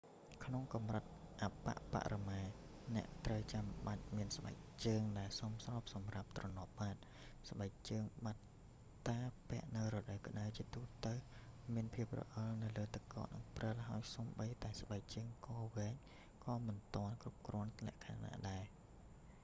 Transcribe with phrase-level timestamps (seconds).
[0.45, 1.03] ក្នុងកម្រិត
[1.43, 2.41] អប្បបរមា
[2.95, 6.97] អ្នកត្រូវចាំបាច់មានស្បែកជើងដែលសមស្របសម្រាប់ទ្រនាប់បាត
[7.49, 8.41] ស្បែកជើងបាត់
[9.07, 9.19] តា
[9.49, 11.13] ពាក់នៅរដូវក្ដៅ ជាទូទៅ
[11.73, 15.93] មានភាពរអិលនៅលើទឹកកកនិងព្រិល ហើយសូម្បីតែស្បែកជើងកវែង
[16.45, 18.63] ក៏មិនទាន់គ្រប់លក្ខណៈដែរ